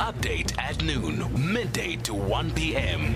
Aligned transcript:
Update 0.00 0.58
at 0.58 0.82
noon, 0.82 1.52
midday 1.52 1.94
to 1.96 2.14
1 2.14 2.52
p.m. 2.52 3.14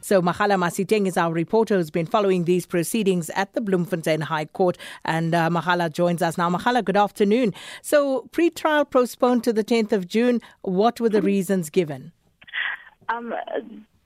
So 0.00 0.20
Mahala 0.20 0.58
Masiteng 0.58 1.06
is 1.06 1.16
our 1.16 1.32
reporter 1.32 1.76
who's 1.76 1.92
been 1.92 2.06
following 2.06 2.46
these 2.46 2.66
proceedings 2.66 3.30
at 3.36 3.52
the 3.52 3.60
Bloemfontein 3.60 4.22
High 4.22 4.46
Court. 4.46 4.76
And 5.04 5.32
uh, 5.32 5.48
Mahala 5.48 5.92
joins 5.92 6.20
us 6.20 6.36
now. 6.36 6.50
Mahala, 6.50 6.84
good 6.84 6.96
afternoon. 6.96 7.54
So 7.80 8.22
pre-trial 8.32 8.84
postponed 8.84 9.44
to 9.44 9.52
the 9.52 9.62
10th 9.62 9.92
of 9.92 10.08
June. 10.08 10.40
What 10.62 11.00
were 11.00 11.08
the 11.08 11.22
reasons 11.22 11.70
given? 11.70 12.10
Um, 13.08 13.32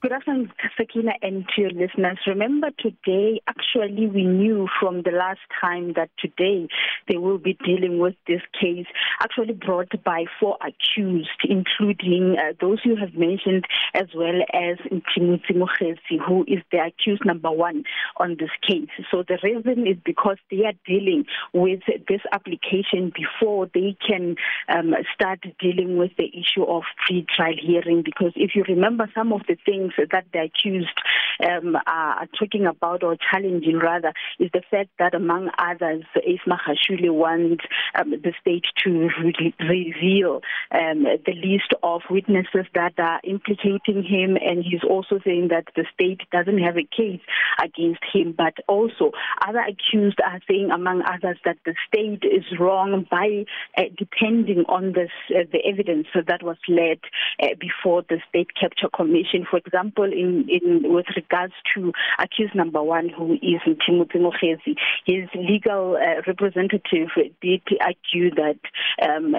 Good 0.04 0.12
afternoon, 0.12 0.52
Sakina, 0.76 1.12
and 1.22 1.46
to 1.56 1.62
your 1.62 1.70
listeners. 1.70 2.18
Remember, 2.26 2.68
today, 2.78 3.40
actually, 3.48 4.06
we 4.06 4.24
knew 4.24 4.68
from 4.78 5.00
the 5.00 5.12
last 5.12 5.40
time 5.62 5.94
that 5.94 6.10
today 6.18 6.68
they 7.08 7.16
will 7.16 7.38
be 7.38 7.56
dealing 7.64 7.98
with 7.98 8.14
this 8.26 8.42
case, 8.60 8.84
actually 9.22 9.54
brought 9.54 9.88
by 10.04 10.26
four 10.38 10.58
accused, 10.60 11.30
including 11.44 12.36
uh, 12.38 12.52
those 12.60 12.80
you 12.84 12.96
have 12.96 13.14
mentioned, 13.14 13.64
as 13.94 14.08
well 14.14 14.42
as 14.52 14.76
Timothy 15.14 15.54
Mokhesi, 15.54 16.20
who 16.20 16.44
is 16.46 16.62
the 16.70 16.80
accused 16.84 17.24
number 17.24 17.50
one 17.50 17.84
on 18.18 18.36
this 18.38 18.50
case. 18.60 18.90
So 19.10 19.24
the 19.26 19.38
reason 19.42 19.86
is 19.86 19.96
because 20.04 20.36
they 20.50 20.66
are 20.66 20.74
dealing 20.86 21.24
with 21.54 21.80
this 21.86 22.20
application 22.30 23.10
before 23.16 23.70
they 23.72 23.96
can 24.06 24.36
um, 24.68 24.92
start 25.14 25.40
dealing 25.58 25.96
with 25.96 26.10
the 26.18 26.28
issue 26.28 26.64
of 26.64 26.82
pre-trial 27.06 27.56
hearing. 27.58 28.02
Because 28.04 28.32
if 28.36 28.50
you 28.54 28.64
remember 28.68 29.10
some 29.14 29.32
of 29.32 29.40
the 29.48 29.56
things 29.64 29.93
that 29.96 30.26
the 30.32 30.40
accused 30.40 30.98
um, 31.42 31.76
are 31.86 32.26
talking 32.38 32.66
about 32.66 33.02
or 33.02 33.16
challenging 33.30 33.78
rather 33.78 34.12
is 34.38 34.50
the 34.52 34.62
fact 34.70 34.90
that 34.98 35.14
among 35.14 35.50
others 35.58 36.04
Ace 36.24 36.40
Magashule 36.46 37.10
wants 37.10 37.64
um, 37.94 38.10
the 38.10 38.32
state 38.40 38.64
to 38.84 39.08
re- 39.22 39.54
reveal 39.60 40.40
um, 40.70 41.04
the 41.04 41.32
list 41.34 41.72
of 41.82 42.02
witnesses 42.10 42.66
that 42.74 42.94
are 42.98 43.20
implicating 43.24 44.02
him. 44.02 44.36
And 44.36 44.64
he's 44.64 44.84
also 44.88 45.20
saying 45.24 45.48
that 45.48 45.64
the 45.76 45.84
state 45.92 46.20
doesn't 46.32 46.58
have 46.58 46.76
a 46.76 46.84
case 46.84 47.20
against 47.62 48.02
him. 48.12 48.34
But 48.36 48.54
also 48.68 49.12
other 49.46 49.60
accused 49.60 50.20
are 50.24 50.40
saying 50.48 50.70
among 50.70 51.02
others 51.02 51.38
that 51.44 51.58
the 51.64 51.74
state 51.88 52.24
is 52.24 52.44
wrong 52.58 53.06
by 53.10 53.44
uh, 53.76 53.82
depending 53.96 54.64
on 54.68 54.92
this 54.92 55.10
uh, 55.30 55.44
the 55.52 55.60
evidence 55.64 56.06
that 56.14 56.42
was 56.42 56.56
led 56.68 56.98
uh, 57.42 57.54
before 57.60 58.02
the 58.08 58.20
state 58.28 58.48
capture 58.58 58.88
commission 58.94 59.46
for 59.48 59.58
example 59.58 59.73
example, 59.74 60.04
in, 60.04 60.48
in 60.48 60.92
with 60.92 61.06
regards 61.16 61.54
to 61.74 61.92
accused 62.18 62.54
number 62.54 62.82
one, 62.82 63.08
who 63.08 63.34
is 63.34 63.60
Timothy 63.86 64.18
Mokhesi, 64.18 64.76
his 65.04 65.28
legal 65.34 65.96
uh, 65.96 66.22
representative 66.26 67.08
did 67.42 67.62
argue 67.80 68.30
that 68.34 68.58
um, 69.02 69.32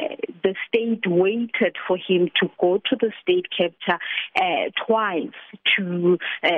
the 0.44 0.56
state 0.68 1.04
waited 1.06 1.78
for 1.88 1.98
him 1.98 2.30
to 2.42 2.50
go 2.60 2.82
to 2.90 2.96
the 3.00 3.12
state 3.22 3.48
capture 3.56 4.00
uh, 4.36 4.70
twice 4.86 5.30
to 5.78 6.18
uh, 6.44 6.50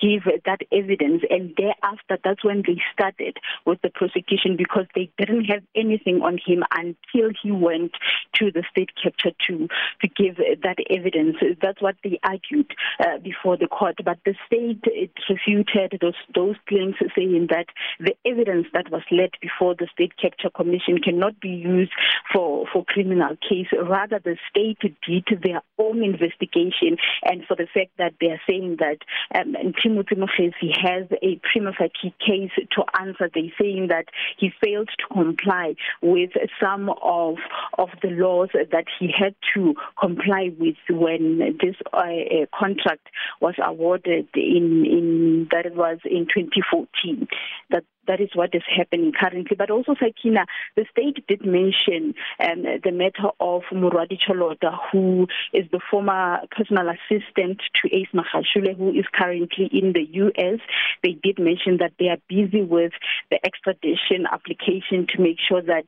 give 0.00 0.24
that 0.44 0.60
evidence, 0.72 1.22
and 1.30 1.54
thereafter, 1.56 2.18
that's 2.22 2.44
when 2.44 2.62
they 2.66 2.80
started 2.92 3.36
with 3.64 3.80
the 3.82 3.90
prosecution 3.90 4.56
because 4.56 4.86
they 4.94 5.10
didn't 5.18 5.44
have 5.44 5.62
anything 5.74 6.20
on 6.22 6.38
him 6.44 6.62
until 6.72 7.30
he 7.42 7.50
went 7.50 7.92
to 8.34 8.50
the 8.52 8.62
state 8.70 8.90
capture 9.02 9.32
to 9.46 9.68
to 10.00 10.08
give 10.08 10.36
that 10.36 10.76
evidence. 10.90 11.36
That's 11.62 11.80
what 11.80 11.96
they 12.04 12.18
argued. 12.22 12.74
Uh, 12.98 13.18
before 13.18 13.56
the 13.56 13.66
court, 13.66 13.94
but 14.04 14.18
the 14.24 14.34
state 14.46 14.80
it 14.84 15.12
refuted 15.28 15.98
those 16.00 16.14
those 16.34 16.56
claims, 16.68 16.94
saying 17.16 17.46
that 17.48 17.66
the 17.98 18.14
evidence 18.26 18.66
that 18.72 18.90
was 18.90 19.02
led 19.10 19.30
before 19.40 19.74
the 19.74 19.86
state 19.92 20.12
capture 20.20 20.50
commission 20.50 20.98
cannot 21.02 21.38
be 21.40 21.48
used 21.48 21.92
for 22.32 22.66
for 22.72 22.84
criminal 22.84 23.36
case. 23.48 23.68
Rather, 23.72 24.18
the 24.18 24.36
state 24.50 24.78
did 24.80 25.40
their 25.42 25.62
own 25.78 26.02
investigation, 26.02 26.96
and 27.22 27.44
for 27.46 27.56
the 27.56 27.66
fact 27.72 27.90
that 27.98 28.14
they 28.20 28.28
are 28.28 28.40
saying 28.48 28.76
that 28.80 28.98
um, 29.34 29.54
Timothy 29.82 30.74
has 30.82 31.06
a 31.22 31.40
prima 31.50 31.72
facie 31.72 32.14
case 32.18 32.52
to 32.72 32.84
answer, 33.00 33.30
they 33.32 33.52
saying 33.60 33.88
that 33.88 34.06
he 34.36 34.50
failed 34.62 34.90
to 34.98 35.14
comply 35.14 35.74
with 36.02 36.30
some 36.60 36.90
of 37.02 37.36
of 37.78 37.88
the 38.02 38.10
laws 38.10 38.48
that 38.52 38.84
he 38.98 39.12
had 39.16 39.34
to 39.54 39.74
comply 39.98 40.50
with 40.58 40.76
when 40.90 41.38
this 41.60 41.76
uh, 41.92 42.46
contract 42.58 42.79
contract 42.82 43.08
was 43.40 43.54
awarded 43.64 44.28
in 44.34 44.84
in 44.86 45.48
that 45.50 45.66
it 45.66 45.74
was 45.74 45.98
in 46.04 46.26
2014 46.26 47.28
that 47.70 47.84
that 48.10 48.20
is 48.20 48.30
what 48.34 48.52
is 48.54 48.62
happening 48.76 49.12
currently. 49.12 49.56
But 49.56 49.70
also, 49.70 49.94
Sakina, 49.94 50.44
the 50.76 50.84
state 50.90 51.24
did 51.28 51.46
mention 51.46 52.14
um, 52.44 52.64
the 52.82 52.90
matter 52.90 53.30
of 53.38 53.62
Moroadi 53.72 54.18
Cholota, 54.18 54.76
who 54.90 55.28
is 55.52 55.66
the 55.70 55.78
former 55.90 56.40
personal 56.50 56.88
assistant 56.88 57.62
to 57.80 57.94
Ace 57.94 58.08
Magashule, 58.12 58.76
who 58.76 58.90
is 58.90 59.04
currently 59.14 59.70
in 59.72 59.92
the 59.92 60.04
U.S. 60.10 60.58
They 61.04 61.16
did 61.22 61.38
mention 61.38 61.78
that 61.78 61.92
they 62.00 62.08
are 62.08 62.18
busy 62.28 62.62
with 62.62 62.92
the 63.30 63.38
extradition 63.46 64.26
application 64.30 65.06
to 65.14 65.22
make 65.22 65.38
sure 65.48 65.62
that 65.62 65.84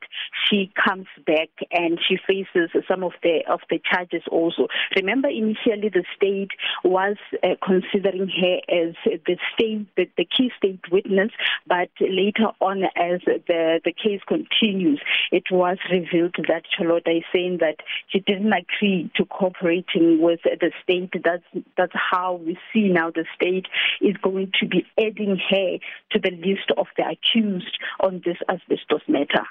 she 0.47 0.71
comes 0.81 1.07
back 1.27 1.49
and 1.71 1.99
she 2.07 2.17
faces 2.25 2.69
some 2.87 3.03
of 3.03 3.11
the 3.21 3.41
of 3.49 3.59
the 3.69 3.81
charges 3.83 4.23
also. 4.31 4.67
Remember, 4.95 5.27
initially 5.27 5.89
the 5.89 6.05
state 6.15 6.51
was 6.85 7.17
uh, 7.43 7.55
considering 7.61 8.29
her 8.29 8.57
as 8.69 8.95
the 9.03 9.37
state, 9.53 9.87
the, 9.97 10.09
the 10.17 10.25
key 10.25 10.51
state 10.57 10.79
witness, 10.89 11.31
but 11.67 11.89
later 12.15 12.51
on, 12.61 12.83
as 12.83 13.21
the, 13.25 13.81
the 13.83 13.91
case 13.91 14.21
continues, 14.27 15.01
it 15.31 15.43
was 15.51 15.77
revealed 15.91 16.35
that 16.47 16.63
Cholota 16.77 17.17
is 17.17 17.23
saying 17.33 17.57
that 17.59 17.77
she 18.09 18.19
didn't 18.19 18.53
agree 18.53 19.11
to 19.15 19.25
cooperating 19.25 20.21
with 20.21 20.41
the 20.43 20.71
state. 20.83 21.11
That's, 21.23 21.65
that's 21.77 21.93
how 21.93 22.35
we 22.35 22.57
see 22.73 22.89
now 22.89 23.11
the 23.11 23.25
state 23.35 23.67
is 24.01 24.15
going 24.21 24.51
to 24.59 24.67
be 24.67 24.85
adding 24.97 25.39
her 25.49 25.77
to 26.11 26.19
the 26.19 26.31
list 26.31 26.71
of 26.77 26.87
the 26.97 27.03
accused 27.03 27.77
on 27.99 28.21
this 28.25 28.37
asbestos 28.49 29.01
matter. 29.07 29.45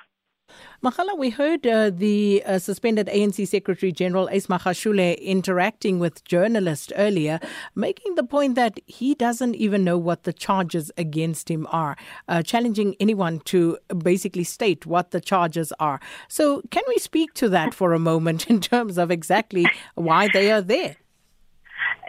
Mahala, 0.82 1.16
we 1.16 1.30
heard 1.30 1.64
uh, 1.66 1.90
the 1.90 2.42
uh, 2.44 2.58
suspended 2.58 3.06
ANC 3.06 3.46
Secretary 3.46 3.92
General 3.92 4.28
Ace 4.30 4.48
Magashule 4.48 5.16
interacting 5.20 6.00
with 6.00 6.24
journalists 6.24 6.92
earlier, 6.96 7.38
making 7.76 8.16
the 8.16 8.24
point 8.24 8.56
that 8.56 8.80
he 8.86 9.14
doesn't 9.14 9.54
even 9.54 9.84
know 9.84 9.96
what 9.96 10.24
the 10.24 10.32
charges 10.32 10.90
against 10.98 11.50
him 11.50 11.68
are, 11.70 11.96
uh, 12.28 12.42
challenging 12.42 12.96
anyone 12.98 13.38
to 13.40 13.78
basically 13.98 14.44
state 14.44 14.84
what 14.84 15.12
the 15.12 15.20
charges 15.20 15.72
are. 15.78 16.00
So, 16.28 16.62
can 16.70 16.82
we 16.88 16.96
speak 16.96 17.34
to 17.34 17.48
that 17.50 17.74
for 17.74 17.92
a 17.92 17.98
moment 17.98 18.46
in 18.50 18.60
terms 18.60 18.98
of 18.98 19.10
exactly 19.10 19.66
why 19.94 20.28
they 20.32 20.50
are 20.50 20.62
there? 20.62 20.96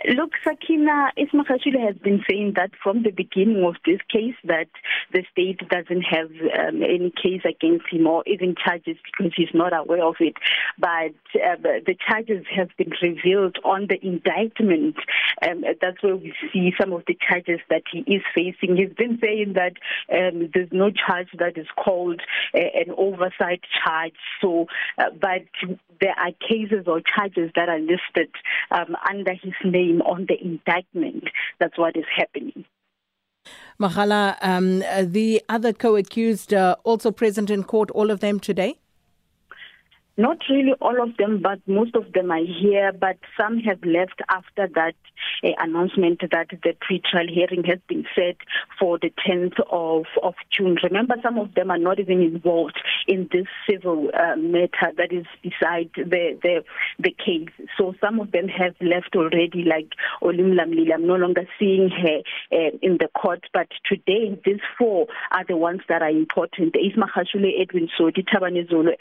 Look, 0.05 0.31
Sakina, 0.43 1.11
Ismail 1.15 1.45
has 1.47 1.95
been 1.95 2.23
saying 2.29 2.53
that 2.57 2.71
from 2.83 3.03
the 3.03 3.11
beginning 3.11 3.63
of 3.63 3.75
this 3.85 3.99
case 4.11 4.35
that 4.43 4.67
the 5.13 5.23
state 5.31 5.61
doesn't 5.69 6.01
have 6.01 6.29
um, 6.59 6.83
any 6.83 7.11
case 7.11 7.41
against 7.45 7.85
him 7.89 8.07
or 8.07 8.21
even 8.27 8.53
charges 8.55 8.97
because 9.05 9.31
he's 9.35 9.53
not 9.53 9.71
aware 9.73 10.03
of 10.03 10.15
it. 10.19 10.35
But 10.77 11.15
uh, 11.35 11.55
the 11.61 11.95
charges 12.05 12.45
have 12.53 12.69
been 12.77 12.91
revealed 13.01 13.57
on 13.63 13.87
the 13.87 13.97
indictment. 14.05 14.97
Um, 15.41 15.63
that's 15.81 16.03
where 16.03 16.17
we 16.17 16.33
see 16.51 16.73
some 16.79 16.91
of 16.91 17.03
the 17.07 17.17
charges 17.25 17.59
that 17.69 17.83
he 17.89 17.99
is 17.99 18.23
facing. 18.35 18.75
He's 18.75 18.93
been 18.97 19.19
saying 19.23 19.53
that 19.53 19.73
um, 20.11 20.49
there's 20.53 20.71
no 20.73 20.91
charge 20.91 21.29
that 21.39 21.57
is 21.57 21.67
called 21.81 22.21
uh, 22.53 22.59
an 22.59 22.93
oversight 22.97 23.61
charge. 23.83 24.13
So, 24.41 24.67
uh, 24.97 25.11
but 25.19 25.43
there 26.01 26.15
are 26.17 26.31
cases 26.45 26.87
or 26.87 26.99
charges 27.01 27.51
that 27.55 27.69
are 27.69 27.79
listed 27.79 28.29
um, 28.71 28.97
under 29.09 29.33
his 29.33 29.53
name 29.63 29.92
on 30.01 30.25
the 30.27 30.37
indictment. 30.41 31.25
That's 31.59 31.77
what 31.77 31.95
is 31.95 32.05
happening. 32.15 32.65
Mahala, 33.79 34.37
um, 34.41 34.79
the 35.11 35.41
other 35.49 35.73
co 35.73 35.95
accused 35.95 36.53
uh, 36.53 36.75
also 36.83 37.11
present 37.11 37.49
in 37.49 37.63
court, 37.63 37.91
all 37.91 38.11
of 38.11 38.19
them 38.19 38.39
today? 38.39 38.79
Not 40.15 40.37
really 40.47 40.73
all 40.79 41.01
of 41.01 41.17
them, 41.17 41.41
but 41.41 41.59
most 41.65 41.95
of 41.95 42.13
them 42.13 42.29
are 42.29 42.45
here. 42.45 42.91
But 42.91 43.17
some 43.39 43.57
have 43.59 43.83
left 43.83 44.21
after 44.29 44.67
that 44.75 44.93
uh, 45.43 45.49
announcement 45.59 46.21
that 46.21 46.49
the 46.49 46.73
pre-trial 46.79 47.27
hearing 47.27 47.63
has 47.63 47.79
been 47.87 48.05
set 48.15 48.37
for 48.79 48.99
the 48.99 49.11
10th 49.27 49.59
of, 49.71 50.05
of 50.21 50.35
June. 50.55 50.77
Remember, 50.83 51.15
some 51.23 51.39
of 51.39 51.55
them 51.55 51.71
are 51.71 51.79
not 51.79 51.99
even 51.99 52.21
involved 52.21 52.79
in 53.07 53.27
this 53.31 53.47
civil 53.67 54.09
uh, 54.13 54.35
matter 54.35 54.91
that 54.97 55.11
is 55.11 55.25
beside 55.41 55.89
the, 55.95 56.37
the 56.43 56.63
the 56.99 57.11
case. 57.11 57.49
So 57.77 57.95
some 57.99 58.19
of 58.19 58.31
them 58.31 58.47
have 58.47 58.75
left 58.81 59.15
already, 59.15 59.63
like 59.63 59.93
Olly 60.21 60.43
Mlamleli. 60.43 60.93
I'm 60.93 61.07
no 61.07 61.15
longer 61.15 61.47
seeing 61.57 61.89
her 61.89 62.19
uh, 62.51 62.77
in 62.81 62.97
the 62.99 63.09
court. 63.19 63.45
But 63.51 63.67
today, 63.85 64.39
these 64.45 64.61
four 64.77 65.07
are 65.31 65.45
the 65.45 65.57
ones 65.57 65.81
that 65.89 66.03
are 66.03 66.09
important. 66.09 66.75
Ace 66.75 66.95
Magashule, 66.95 67.59
Edwin 67.59 67.89
Sodi, 67.99 68.23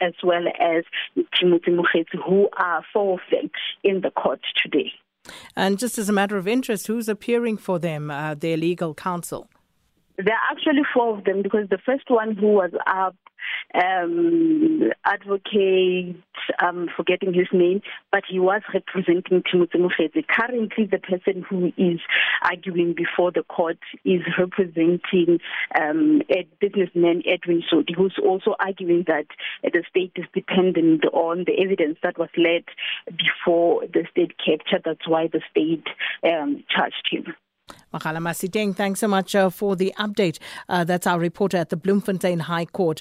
as 0.00 0.14
well 0.22 0.44
as 0.58 0.84
Timothy 1.38 1.72
who 2.24 2.48
are 2.56 2.84
four 2.92 3.14
of 3.14 3.20
them 3.30 3.50
in 3.82 4.00
the 4.00 4.10
court 4.10 4.40
today. 4.62 4.92
And 5.56 5.78
just 5.78 5.98
as 5.98 6.08
a 6.08 6.12
matter 6.12 6.36
of 6.36 6.48
interest, 6.48 6.86
who's 6.86 7.08
appearing 7.08 7.56
for 7.56 7.78
them, 7.78 8.10
uh, 8.10 8.34
their 8.34 8.56
legal 8.56 8.94
counsel? 8.94 9.48
There 10.18 10.34
are 10.34 10.50
actually 10.50 10.82
four 10.92 11.16
of 11.16 11.24
them 11.24 11.42
because 11.42 11.68
the 11.68 11.78
first 11.78 12.04
one 12.08 12.36
who 12.36 12.48
was 12.48 12.70
up 12.86 13.16
um, 13.74 14.90
advocate, 15.04 16.16
I'm 16.58 16.88
forgetting 16.96 17.32
his 17.32 17.48
name, 17.52 17.82
but 18.10 18.22
he 18.28 18.38
was 18.38 18.62
representing 18.72 19.42
Timothy 19.50 19.78
Mufete. 19.78 20.26
Currently, 20.28 20.86
the 20.90 20.98
person 20.98 21.44
who 21.48 21.72
is 21.76 22.00
arguing 22.42 22.94
before 22.94 23.32
the 23.32 23.42
court 23.42 23.78
is 24.04 24.20
representing 24.38 25.38
um, 25.80 26.22
a 26.30 26.46
businessman 26.60 27.22
Edwin 27.26 27.62
Sodi, 27.72 27.94
who's 27.96 28.18
also 28.22 28.54
arguing 28.60 29.04
that 29.06 29.26
the 29.62 29.82
state 29.88 30.12
is 30.16 30.26
dependent 30.34 31.04
on 31.12 31.44
the 31.46 31.62
evidence 31.62 31.98
that 32.02 32.18
was 32.18 32.28
led 32.36 32.64
before 33.16 33.82
the 33.92 34.04
state 34.10 34.32
capture. 34.38 34.80
That's 34.84 35.08
why 35.08 35.28
the 35.28 35.40
state 35.50 35.86
um, 36.24 36.64
charged 36.68 37.08
him. 37.10 37.34
Makhala 37.92 38.18
Masiteng, 38.18 38.74
thanks 38.74 39.00
so 39.00 39.08
much 39.08 39.34
uh, 39.34 39.50
for 39.50 39.76
the 39.76 39.92
update. 39.98 40.38
Uh, 40.68 40.84
that's 40.84 41.06
our 41.06 41.18
reporter 41.18 41.56
at 41.58 41.68
the 41.70 41.76
Bloemfontein 41.76 42.40
High 42.40 42.66
Court. 42.66 43.00